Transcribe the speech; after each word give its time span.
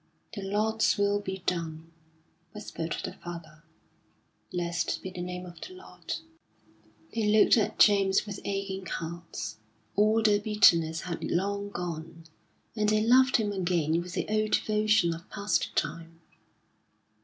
"The 0.33 0.41
Lord's 0.41 0.97
will 0.97 1.19
be 1.19 1.43
done," 1.45 1.91
whispered 2.55 2.95
the 3.03 3.13
father. 3.13 3.61
"Blessed 4.49 5.03
be 5.03 5.11
the 5.11 5.21
name 5.21 5.45
of 5.45 5.61
the 5.61 5.75
Lord!" 5.75 6.15
They 7.13 7.27
looked 7.27 7.55
at 7.55 7.77
James 7.77 8.25
with 8.25 8.39
aching 8.43 8.87
hearts. 8.87 9.57
All 9.95 10.23
their 10.23 10.39
bitterness 10.41 11.01
had 11.01 11.23
long 11.23 11.69
gone, 11.69 12.23
and 12.75 12.89
they 12.89 13.03
loved 13.05 13.35
him 13.37 13.51
again 13.51 14.01
with 14.01 14.13
the 14.13 14.25
old 14.27 14.49
devotion 14.53 15.13
of 15.13 15.29
past 15.29 15.75
time. 15.75 16.19